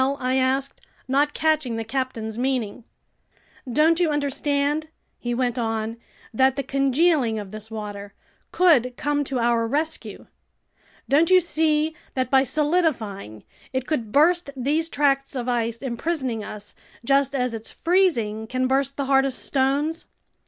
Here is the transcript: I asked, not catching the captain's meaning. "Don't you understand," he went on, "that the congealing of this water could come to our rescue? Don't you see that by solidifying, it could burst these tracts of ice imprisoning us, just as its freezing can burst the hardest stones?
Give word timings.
I 0.03 0.37
asked, 0.37 0.81
not 1.07 1.35
catching 1.35 1.75
the 1.75 1.83
captain's 1.83 2.35
meaning. 2.35 2.85
"Don't 3.71 3.99
you 3.99 4.09
understand," 4.09 4.87
he 5.19 5.35
went 5.35 5.59
on, 5.59 5.97
"that 6.33 6.55
the 6.55 6.63
congealing 6.63 7.37
of 7.37 7.51
this 7.51 7.69
water 7.69 8.15
could 8.51 8.97
come 8.97 9.23
to 9.25 9.37
our 9.37 9.67
rescue? 9.67 10.25
Don't 11.07 11.29
you 11.29 11.39
see 11.39 11.95
that 12.15 12.31
by 12.31 12.43
solidifying, 12.43 13.43
it 13.73 13.85
could 13.85 14.11
burst 14.11 14.49
these 14.55 14.89
tracts 14.89 15.35
of 15.35 15.47
ice 15.47 15.83
imprisoning 15.83 16.43
us, 16.43 16.73
just 17.05 17.35
as 17.35 17.53
its 17.53 17.69
freezing 17.71 18.47
can 18.47 18.65
burst 18.65 18.97
the 18.97 19.05
hardest 19.05 19.45
stones? 19.45 20.07